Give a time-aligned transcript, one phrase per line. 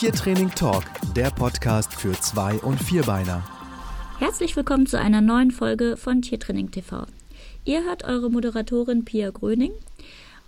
[0.00, 3.44] Tiertraining Talk, der Podcast für Zwei- und Vierbeiner.
[4.18, 7.04] Herzlich willkommen zu einer neuen Folge von Tiertraining TV.
[7.66, 9.72] Ihr hört eure Moderatorin Pia Gröning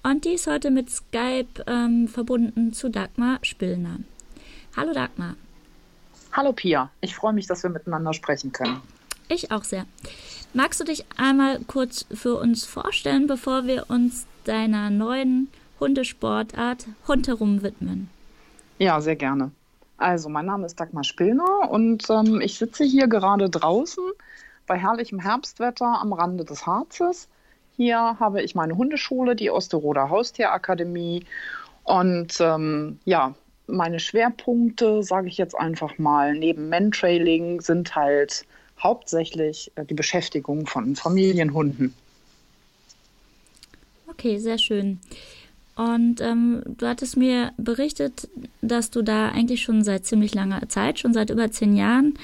[0.02, 3.98] und die ist heute mit Skype ähm, verbunden zu Dagmar Spillner.
[4.74, 5.34] Hallo Dagmar.
[6.32, 8.80] Hallo Pia, ich freue mich, dass wir miteinander sprechen können.
[9.28, 9.84] Ich auch sehr.
[10.54, 15.48] Magst du dich einmal kurz für uns vorstellen, bevor wir uns deiner neuen
[15.78, 18.08] Hundesportart Rundherum widmen?
[18.82, 19.52] Ja, sehr gerne.
[19.96, 24.02] Also, mein Name ist Dagmar Spillner und ähm, ich sitze hier gerade draußen
[24.66, 27.28] bei herrlichem Herbstwetter am Rande des Harzes.
[27.76, 31.24] Hier habe ich meine Hundeschule, die Osterroder Haustierakademie.
[31.84, 33.36] Und ähm, ja,
[33.68, 38.44] meine Schwerpunkte, sage ich jetzt einfach mal, neben Mantrailing sind halt
[38.82, 41.94] hauptsächlich äh, die Beschäftigung von Familienhunden.
[44.08, 44.98] Okay, sehr schön.
[45.74, 48.28] Und ähm, du hattest mir berichtet,
[48.60, 52.14] dass du da eigentlich schon seit ziemlich langer Zeit, schon seit über zehn Jahren,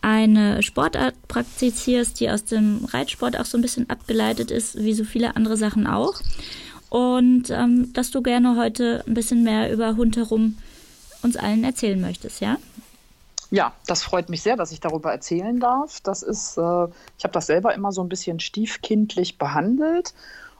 [0.00, 5.04] eine Sportart praktizierst, die aus dem Reitsport auch so ein bisschen abgeleitet ist, wie so
[5.04, 6.20] viele andere Sachen auch.
[6.90, 10.58] Und ähm, dass du gerne heute ein bisschen mehr über Hund herum
[11.22, 12.58] uns allen erzählen möchtest, ja?
[13.50, 16.00] Ja, das freut mich sehr, dass ich darüber erzählen darf.
[16.00, 16.86] Das ist, äh,
[17.18, 20.12] ich habe das selber immer so ein bisschen stiefkindlich behandelt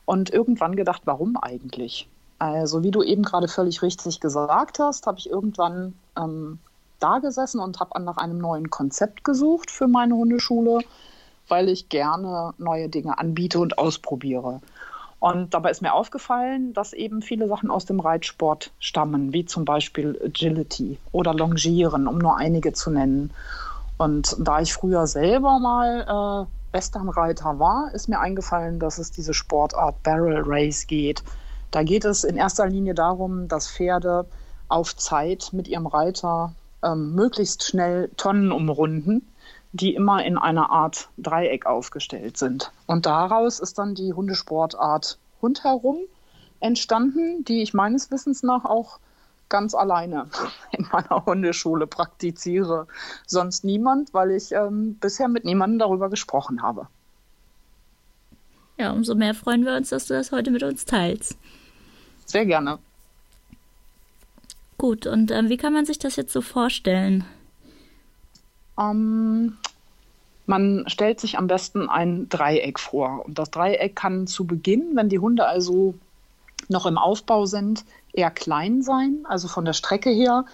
[0.05, 2.09] und irgendwann gedacht, warum eigentlich?
[2.45, 6.59] Also, wie du eben gerade völlig richtig gesagt hast, habe ich irgendwann ähm,
[7.01, 10.81] da gesessen und habe nach einem neuen Konzept gesucht für meine Hundeschule,
[11.49, 14.61] weil ich gerne neue Dinge anbiete und ausprobiere.
[15.21, 19.65] Und dabei ist mir aufgefallen, dass eben viele Sachen aus dem Reitsport stammen, wie zum
[19.65, 23.31] Beispiel Agility oder Longieren, um nur einige zu nennen.
[23.97, 29.33] Und da ich früher selber mal äh, Westernreiter war, ist mir eingefallen, dass es diese
[29.33, 31.25] Sportart Barrel Race geht.
[31.75, 34.27] Da geht es in erster Linie darum, dass Pferde
[34.69, 39.27] auf Zeit mit ihrem Reiter ähm, möglichst schnell Tonnen umrunden
[39.75, 42.71] die immer in einer Art Dreieck aufgestellt sind.
[42.87, 45.99] Und daraus ist dann die Hundesportart Hund herum
[46.61, 49.01] entstanden, die ich meines Wissens nach auch
[49.49, 50.29] ganz alleine
[50.71, 52.87] in meiner Hundeschule praktiziere.
[53.27, 56.87] Sonst niemand, weil ich ähm, bisher mit niemandem darüber gesprochen habe.
[58.79, 61.37] Ja, umso mehr freuen wir uns, dass du das heute mit uns teilst.
[62.35, 62.81] Sehr gerne.
[64.77, 67.25] Gut, und ähm, wie kann man sich das jetzt so vorstellen?
[68.77, 69.57] Ähm,
[70.47, 73.25] man stellt sich am besten ein Dreieck vor.
[73.25, 75.95] Und das Dreieck kann zu Beginn, wenn die Hunde also
[76.69, 80.45] noch im Aufbau sind, eher klein sein, also von der Strecke her.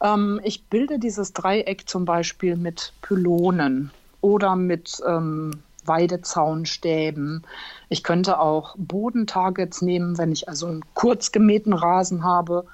[0.00, 7.44] Ähm, ich bilde dieses Dreieck zum Beispiel mit Pylonen oder mit ähm, Weidezaunstäben.
[7.88, 12.66] Ich könnte auch Bodentargets nehmen, wenn ich also einen kurz gemähten Rasen habe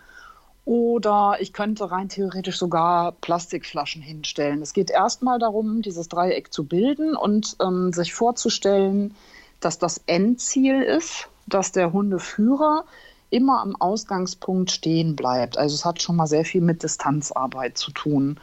[0.65, 4.63] oder ich könnte rein theoretisch sogar Plastikflaschen hinstellen.
[4.63, 9.15] Es geht erstmal darum, dieses Dreieck zu bilden und ähm, sich vorzustellen,
[9.59, 12.85] dass das Endziel ist, dass der Hundeführer
[13.31, 15.59] immer am Ausgangspunkt stehen bleibt.
[15.59, 18.39] Also es hat schon mal sehr viel mit Distanzarbeit zu tun.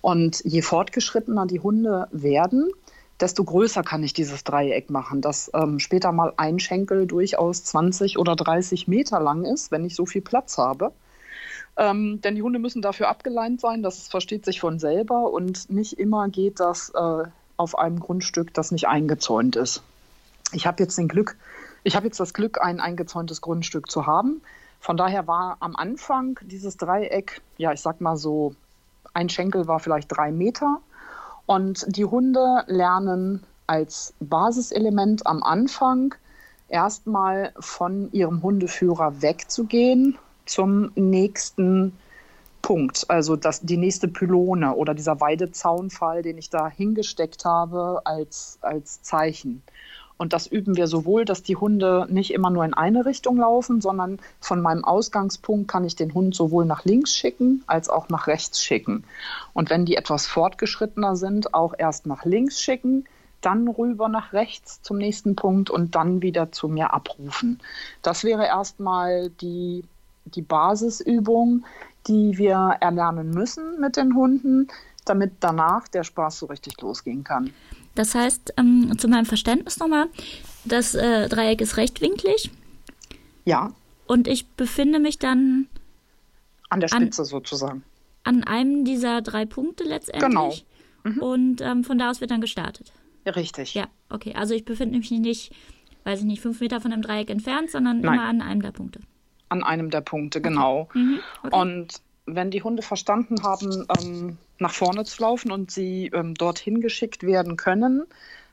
[0.00, 2.70] Und je fortgeschrittener die Hunde werden,
[3.22, 8.18] desto größer kann ich dieses Dreieck machen, dass ähm, später mal ein Schenkel durchaus 20
[8.18, 10.92] oder 30 Meter lang ist, wenn ich so viel Platz habe.
[11.76, 15.98] Ähm, denn die Hunde müssen dafür abgeleint sein, das versteht sich von selber und nicht
[15.98, 17.24] immer geht das äh,
[17.56, 19.82] auf einem Grundstück, das nicht eingezäunt ist.
[20.52, 21.08] Ich habe jetzt den
[21.84, 24.42] ich habe jetzt das Glück, ein eingezäuntes Grundstück zu haben.
[24.80, 28.54] Von daher war am Anfang dieses Dreieck, ja, ich sag mal so,
[29.14, 30.80] ein Schenkel war vielleicht drei Meter.
[31.52, 36.14] Und die Hunde lernen als Basiselement am Anfang
[36.70, 41.92] erstmal von ihrem Hundeführer wegzugehen zum nächsten
[42.62, 48.56] Punkt, also das, die nächste Pylone oder dieser Weidezaunfall, den ich da hingesteckt habe als,
[48.62, 49.62] als Zeichen.
[50.16, 53.80] Und das üben wir sowohl, dass die Hunde nicht immer nur in eine Richtung laufen,
[53.80, 58.26] sondern von meinem Ausgangspunkt kann ich den Hund sowohl nach links schicken als auch nach
[58.26, 59.04] rechts schicken.
[59.52, 63.04] Und wenn die etwas fortgeschrittener sind, auch erst nach links schicken,
[63.40, 67.60] dann rüber nach rechts zum nächsten Punkt und dann wieder zu mir abrufen.
[68.02, 69.84] Das wäre erstmal die
[70.24, 71.64] die Basisübung,
[72.06, 74.68] die wir erlernen müssen mit den Hunden,
[75.04, 77.52] damit danach der Spaß so richtig losgehen kann.
[77.94, 80.06] Das heißt, ähm, zu meinem Verständnis nochmal,
[80.64, 82.50] das äh, Dreieck ist rechtwinklig.
[83.44, 83.72] Ja.
[84.06, 85.68] Und ich befinde mich dann
[86.70, 87.84] an der Spitze an, sozusagen.
[88.24, 90.22] An einem dieser drei Punkte letztendlich.
[90.24, 90.54] Genau.
[91.04, 91.18] Mhm.
[91.18, 92.92] Und ähm, von da aus wird dann gestartet.
[93.26, 93.74] Richtig.
[93.74, 94.34] Ja, okay.
[94.34, 95.52] Also ich befinde mich nicht,
[96.04, 98.14] weiß ich nicht, fünf Meter von dem Dreieck entfernt, sondern Nein.
[98.14, 99.00] immer an einem der Punkte
[99.52, 100.88] an einem der Punkte, genau.
[100.94, 101.20] Mhm.
[101.44, 101.60] Okay.
[101.60, 106.80] Und wenn die Hunde verstanden haben, ähm, nach vorne zu laufen und sie ähm, dorthin
[106.80, 108.04] geschickt werden können,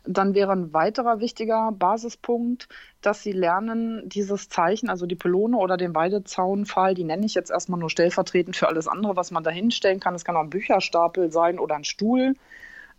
[0.05, 2.67] dann wäre ein weiterer wichtiger Basispunkt,
[3.01, 7.51] dass sie lernen, dieses Zeichen, also die Pylone oder den Weidezaunpfahl, die nenne ich jetzt
[7.51, 10.15] erstmal nur stellvertretend für alles andere, was man da hinstellen kann.
[10.15, 12.35] Es kann auch ein Bücherstapel sein oder ein Stuhl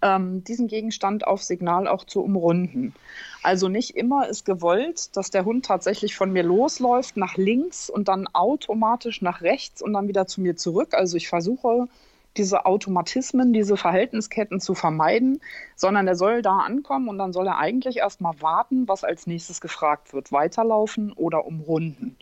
[0.03, 2.95] ähm, diesen Gegenstand auf Signal auch zu umrunden.
[3.43, 8.09] Also nicht immer ist gewollt, dass der Hund tatsächlich von mir losläuft nach links und
[8.09, 10.95] dann automatisch nach rechts und dann wieder zu mir zurück.
[10.95, 11.89] Also ich versuche
[12.37, 15.41] diese Automatismen, diese Verhältnisketten zu vermeiden,
[15.75, 19.61] sondern er soll da ankommen und dann soll er eigentlich erstmal warten, was als nächstes
[19.61, 20.31] gefragt wird.
[20.31, 22.17] Weiterlaufen oder umrunden.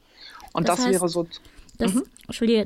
[0.52, 1.26] Und das, das heißt, wäre so.
[1.76, 2.04] Das, mhm.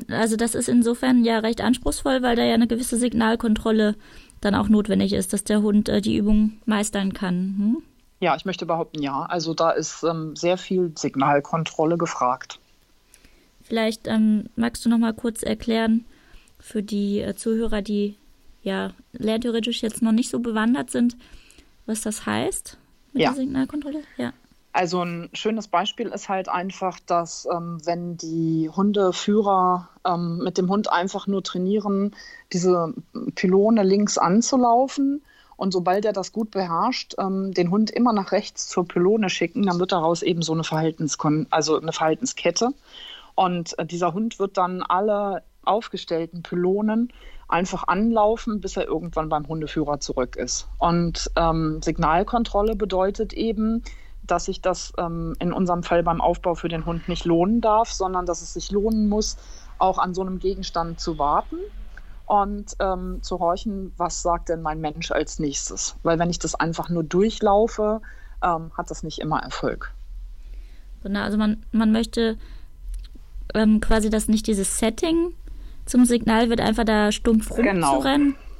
[0.09, 3.97] Also das ist insofern ja recht anspruchsvoll, weil da ja eine gewisse Signalkontrolle
[4.43, 7.55] dann auch notwendig ist, dass der Hund äh, die Übung meistern kann.
[7.57, 7.83] Hm?
[8.21, 9.23] Ja, ich möchte behaupten, ja.
[9.23, 12.59] Also da ist ähm, sehr viel Signalkontrolle gefragt.
[13.63, 16.05] Vielleicht ähm, magst du noch mal kurz erklären
[16.61, 18.17] für die äh, Zuhörer, die
[18.63, 21.17] ja lerntheoretisch jetzt noch nicht so bewandert sind,
[21.87, 22.77] was das heißt
[23.13, 23.31] mit ja.
[23.31, 24.03] der Signalkontrolle?
[24.17, 24.33] Ja.
[24.73, 30.71] Also ein schönes Beispiel ist halt einfach, dass ähm, wenn die Hundeführer ähm, mit dem
[30.71, 32.17] Hund einfach nur trainieren,
[32.53, 32.95] diese
[33.35, 35.23] Pylone links anzulaufen
[35.57, 39.65] und sobald er das gut beherrscht, ähm, den Hund immer nach rechts zur Pylone schicken,
[39.65, 42.71] dann wird daraus eben so eine, Verhaltenskon also eine Verhaltenskette.
[43.35, 47.13] Und äh, dieser Hund wird dann alle aufgestellten Pylonen
[47.47, 50.69] einfach anlaufen, bis er irgendwann beim Hundeführer zurück ist.
[50.79, 53.85] Und ähm, Signalkontrolle bedeutet eben,
[54.23, 57.93] dass sich das ähm, in unserem Fall beim Aufbau für den Hund nicht lohnen darf,
[57.93, 59.37] sondern dass es sich lohnen muss,
[59.79, 61.57] auch an so einem Gegenstand zu warten
[62.27, 65.97] und ähm, zu horchen, was sagt denn mein Mensch als nächstes.
[66.03, 68.01] Weil wenn ich das einfach nur durchlaufe,
[68.43, 69.93] ähm, hat das nicht immer Erfolg.
[71.03, 72.39] Genau, also man, man möchte
[73.55, 75.35] ähm, quasi, dass nicht dieses Setting
[75.85, 78.31] zum Signal wird, einfach da stumpf rumzurennen.
[78.31, 78.52] Genau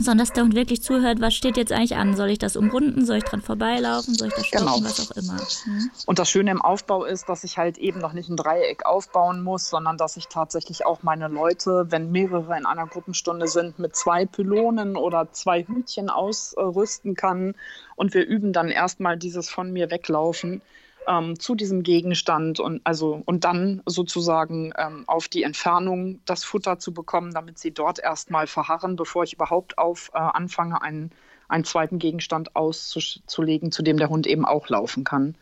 [0.00, 2.16] sondern dass der Hund wirklich zuhört, was steht jetzt eigentlich an?
[2.16, 3.04] Soll ich das umrunden?
[3.04, 4.14] Soll ich dran vorbeilaufen?
[4.14, 4.66] Soll ich das stoppen?
[4.66, 4.84] Genau.
[4.84, 5.38] Was auch immer.
[5.64, 5.90] Hm?
[6.06, 9.42] Und das Schöne im Aufbau ist, dass ich halt eben noch nicht ein Dreieck aufbauen
[9.42, 13.96] muss, sondern dass ich tatsächlich auch meine Leute, wenn mehrere in einer Gruppenstunde sind, mit
[13.96, 17.54] zwei Pylonen oder zwei Hütchen ausrüsten kann.
[17.96, 20.62] Und wir üben dann erstmal dieses von mir weglaufen
[21.08, 26.78] ähm, zu diesem Gegenstand und also und dann sozusagen ähm, auf die Entfernung das Futter
[26.78, 31.10] zu bekommen, damit sie dort erstmal verharren, bevor ich überhaupt auf äh, anfange, einen,
[31.48, 35.34] einen zweiten Gegenstand auszulegen, zu dem der Hund eben auch laufen kann.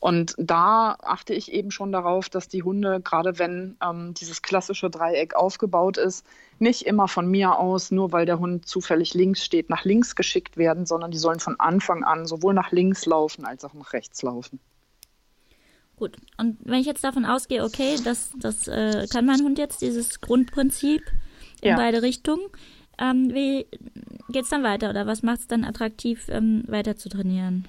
[0.00, 4.88] Und da achte ich eben schon darauf, dass die Hunde, gerade wenn ähm, dieses klassische
[4.88, 6.24] Dreieck aufgebaut ist,
[6.58, 10.56] nicht immer von mir aus, nur weil der Hund zufällig links steht, nach links geschickt
[10.56, 14.22] werden, sondern die sollen von Anfang an sowohl nach links laufen als auch nach rechts
[14.22, 14.58] laufen.
[16.00, 19.82] Gut, und wenn ich jetzt davon ausgehe, okay, das, das äh, kann mein Hund jetzt,
[19.82, 21.02] dieses Grundprinzip
[21.60, 21.76] in ja.
[21.76, 22.40] beide Richtungen,
[22.98, 23.66] ähm, wie
[24.30, 27.68] geht es dann weiter oder was macht es dann attraktiv, ähm, weiter zu trainieren?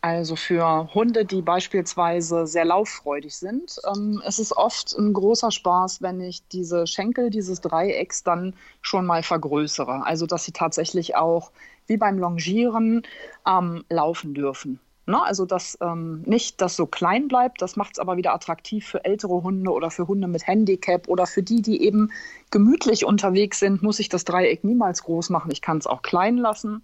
[0.00, 6.02] Also für Hunde, die beispielsweise sehr lauffreudig sind, ähm, es ist oft ein großer Spaß,
[6.02, 10.04] wenn ich diese Schenkel dieses Dreiecks dann schon mal vergrößere.
[10.04, 11.52] Also dass sie tatsächlich auch
[11.86, 13.06] wie beim Longieren
[13.46, 14.80] ähm, laufen dürfen.
[15.06, 15.22] Ne?
[15.22, 19.04] Also, dass ähm, nicht das so klein bleibt, das macht es aber wieder attraktiv für
[19.04, 22.10] ältere Hunde oder für Hunde mit Handicap oder für die, die eben
[22.50, 25.52] gemütlich unterwegs sind, muss ich das Dreieck niemals groß machen.
[25.52, 26.82] Ich kann es auch klein lassen.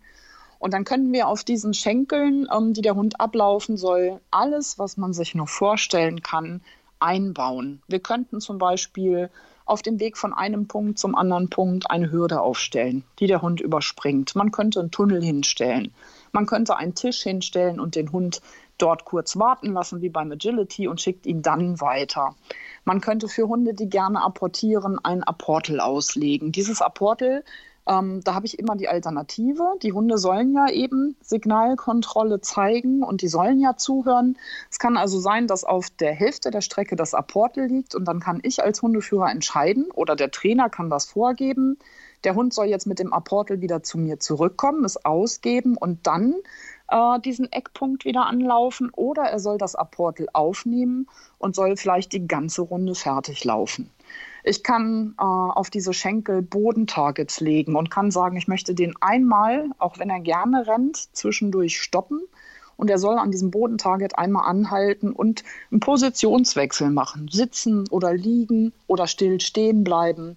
[0.61, 4.97] Und dann können wir auf diesen Schenkeln, ähm, die der Hund ablaufen soll, alles, was
[4.97, 6.61] man sich nur vorstellen kann,
[7.01, 7.83] einbauen.
[7.89, 9.31] Wir könnten zum Beispiel
[9.65, 13.61] auf dem Weg von einem Punkt zum anderen Punkt eine Hürde aufstellen, die der Hund
[13.61, 14.37] überspringt.
[14.37, 15.93] Man könnte einen Tunnel hinstellen.
[16.33, 18.41] Man könnte einen Tisch hinstellen und den Hund
[18.79, 22.35] dort kurz warten lassen, wie beim Agility, und schickt ihn dann weiter.
[22.85, 26.51] Man könnte für Hunde, die gerne apportieren, ein Apportel auslegen.
[26.51, 27.45] Dieses Apportel
[27.87, 29.75] ähm, da habe ich immer die Alternative.
[29.83, 34.39] Die Hunde sollen ja eben Signalkontrolle zeigen und die sollen ja zuhören.
[34.71, 38.21] Es kann also sein, dass auf der Hälfte der Strecke das Apportel liegt und dann
[38.21, 41.79] kann ich als Hundeführer entscheiden oder der Trainer kann das vorgeben
[42.25, 46.35] der Hund soll jetzt mit dem Apportel wieder zu mir zurückkommen, es ausgeben und dann
[46.89, 52.27] äh, diesen Eckpunkt wieder anlaufen oder er soll das Apportel aufnehmen und soll vielleicht die
[52.27, 53.91] ganze Runde fertig laufen.
[54.45, 59.71] Ich kann äh, auf diese Schenkel Bodentargets legen und kann sagen, ich möchte den einmal,
[59.79, 62.21] auch wenn er gerne rennt, zwischendurch stoppen.
[62.77, 67.29] Und er soll an diesem Bodentarget einmal anhalten und einen Positionswechsel machen.
[67.31, 70.37] Sitzen oder liegen oder still stehen bleiben.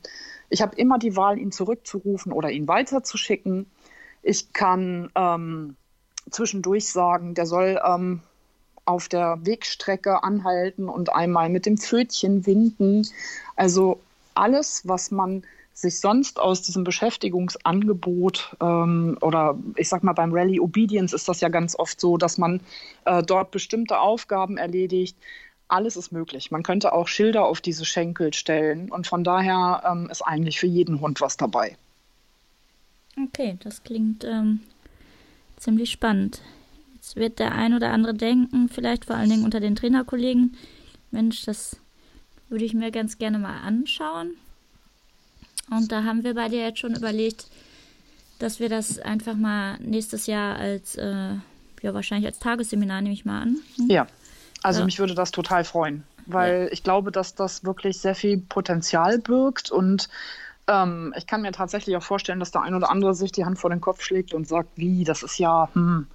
[0.50, 3.66] Ich habe immer die Wahl, ihn zurückzurufen oder ihn weiterzuschicken.
[4.24, 5.76] Ich kann ähm,
[6.30, 8.22] zwischendurch sagen, der soll ähm,
[8.86, 13.08] auf der Wegstrecke anhalten und einmal mit dem Pfötchen winden.
[13.56, 14.00] Also
[14.36, 20.60] alles, was man sich sonst aus diesem Beschäftigungsangebot ähm, oder ich sag mal beim Rally
[20.60, 22.62] Obedience ist das ja ganz oft so, dass man
[23.04, 25.18] äh, dort bestimmte Aufgaben erledigt.
[25.68, 26.52] Alles ist möglich.
[26.52, 30.68] Man könnte auch Schilder auf diese Schenkel stellen und von daher ähm, ist eigentlich für
[30.68, 31.76] jeden Hund was dabei.
[33.18, 34.60] Okay, das klingt ähm,
[35.58, 36.42] ziemlich spannend.
[36.96, 40.56] Jetzt wird der ein oder andere denken, vielleicht vor allen Dingen unter den Trainerkollegen,
[41.12, 41.78] Mensch, das
[42.50, 44.36] würde ich mir ganz gerne mal anschauen.
[45.72, 47.48] Und da haben wir bei dir jetzt schon überlegt,
[48.40, 51.36] dass wir das einfach mal nächstes Jahr als, äh,
[51.82, 53.58] ja, wahrscheinlich als Tagesseminar, nehme ich mal an.
[53.78, 53.90] Hm?
[53.90, 54.08] Ja,
[54.66, 54.86] also ja.
[54.86, 56.72] mich würde das total freuen, weil ja.
[56.72, 60.10] ich glaube, dass das wirklich sehr viel Potenzial birgt und
[60.68, 63.60] ähm, ich kann mir tatsächlich auch vorstellen, dass der ein oder andere sich die Hand
[63.60, 66.08] vor den Kopf schlägt und sagt, wie, das ist ja, hm.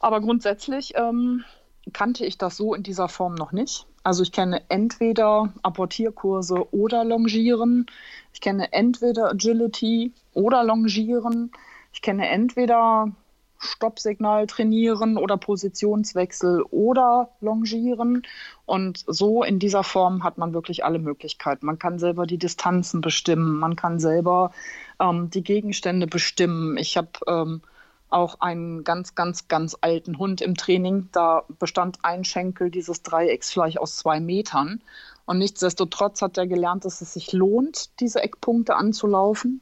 [0.00, 1.44] Aber grundsätzlich ähm,
[1.92, 3.86] kannte ich das so in dieser Form noch nicht.
[4.02, 7.86] Also ich kenne entweder Apportierkurse oder Longieren.
[8.32, 11.50] Ich kenne entweder Agility oder Longieren.
[11.92, 13.12] Ich kenne entweder
[13.58, 18.22] Stoppsignal trainieren oder Positionswechsel oder Longieren.
[18.66, 21.66] Und so in dieser Form hat man wirklich alle Möglichkeiten.
[21.66, 24.52] Man kann selber die Distanzen bestimmen, man kann selber
[25.00, 26.76] ähm, die Gegenstände bestimmen.
[26.76, 27.62] Ich habe ähm,
[28.10, 31.08] auch einen ganz, ganz, ganz alten Hund im Training.
[31.12, 34.82] Da bestand ein Schenkel dieses Dreiecks vielleicht aus zwei Metern.
[35.26, 39.60] Und nichtsdestotrotz hat er gelernt, dass es sich lohnt, diese Eckpunkte anzulaufen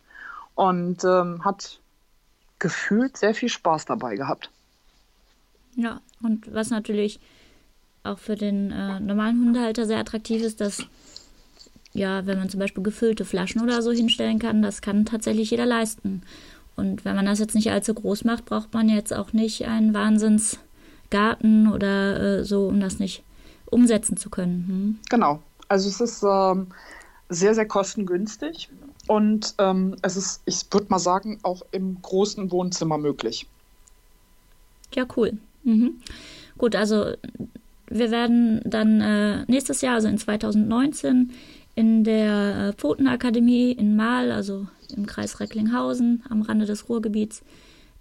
[0.55, 1.81] und ähm, hat
[2.59, 4.51] gefühlt sehr viel Spaß dabei gehabt.
[5.75, 7.21] Ja, und was natürlich
[8.03, 10.87] auch für den äh, normalen Hundehalter sehr attraktiv ist, dass
[11.93, 15.67] ja, wenn man zum Beispiel gefüllte Flaschen oder so hinstellen kann, das kann tatsächlich jeder
[15.67, 16.23] leisten.
[16.77, 19.95] Und wenn man das jetzt nicht allzu groß macht, braucht man jetzt auch nicht einen
[19.95, 23.23] Wahnsinnsgarten oder äh, so, um das nicht
[23.65, 24.65] umsetzen zu können.
[24.69, 24.99] Hm?
[25.09, 25.43] Genau.
[25.69, 26.69] Also es ist ähm,
[27.29, 28.69] sehr, sehr kostengünstig
[29.09, 33.47] und ähm, es ist, ich würde mal sagen, auch im großen Wohnzimmer möglich.
[34.95, 35.39] Ja, cool.
[35.65, 36.01] Mhm.
[36.59, 37.13] Gut, also
[37.89, 41.33] wir werden dann äh, nächstes Jahr, also in 2019,
[41.75, 47.43] in der äh, Pfotenakademie in Mahl, also im Kreis Recklinghausen am Rande des Ruhrgebiets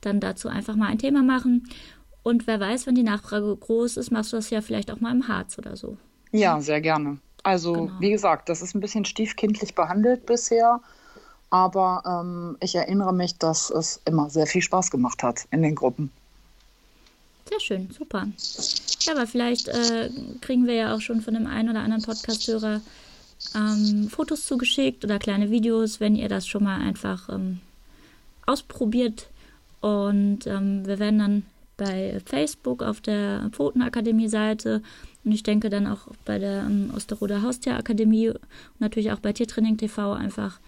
[0.01, 1.67] dann dazu einfach mal ein Thema machen.
[2.23, 5.11] Und wer weiß, wenn die Nachfrage groß ist, machst du das ja vielleicht auch mal
[5.11, 5.97] im Harz oder so.
[6.31, 7.19] Ja, sehr gerne.
[7.45, 7.91] Also, genau.
[7.99, 10.81] wie gesagt, das ist ein bisschen stiefkindlich behandelt bisher.
[11.51, 15.75] Aber ähm, ich erinnere mich, dass es immer sehr viel Spaß gemacht hat in den
[15.75, 16.09] Gruppen.
[17.47, 18.27] Sehr schön, super.
[19.01, 20.09] Ja, aber vielleicht äh,
[20.41, 22.81] kriegen wir ja auch schon von dem einen oder anderen Podcast-Hörer
[23.53, 27.59] ähm, Fotos zugeschickt oder kleine Videos, wenn ihr das schon mal einfach ähm,
[28.47, 29.27] ausprobiert.
[29.81, 31.45] Und ähm, wir werden dann
[31.77, 34.81] bei Facebook auf der Pfotenakademie-Seite
[35.25, 38.39] und ich denke dann auch bei der ähm, Osterroder Haustierakademie und
[38.79, 40.59] natürlich auch bei Tiertraining TV einfach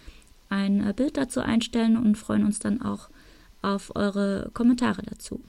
[0.49, 3.09] ein äh, Bild dazu einstellen und freuen uns dann auch
[3.61, 5.39] auf eure Kommentare dazu.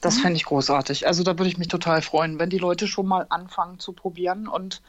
[0.00, 1.06] Das fände ich großartig.
[1.06, 4.46] Also da würde ich mich total freuen, wenn die Leute schon mal anfangen zu probieren
[4.46, 4.82] und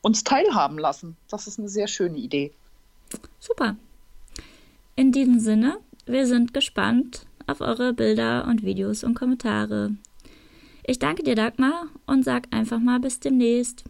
[0.00, 1.16] uns teilhaben lassen.
[1.28, 2.52] Das ist eine sehr schöne Idee.
[3.38, 3.76] Super.
[4.96, 9.92] In diesem Sinne, wir sind gespannt auf eure Bilder und Videos und Kommentare.
[10.84, 13.84] Ich danke dir, Dagmar, und sag einfach mal bis demnächst.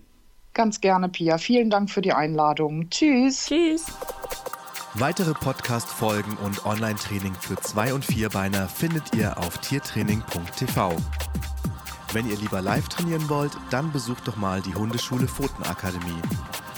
[0.52, 1.38] Ganz gerne, Pia.
[1.38, 2.90] Vielen Dank für die Einladung.
[2.90, 3.46] Tschüss.
[3.46, 3.86] Tschüss.
[4.94, 10.96] Weitere Podcast-Folgen und Online-Training für Zwei- und Vierbeiner findet ihr auf tiertraining.tv.
[12.12, 16.20] Wenn ihr lieber live trainieren wollt, dann besucht doch mal die Hundeschule Pfotenakademie.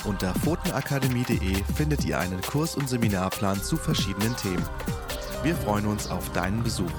[0.05, 4.63] Unter pfotenakademie.de findet ihr einen Kurs- und Seminarplan zu verschiedenen Themen.
[5.43, 6.89] Wir freuen uns auf deinen Besuch.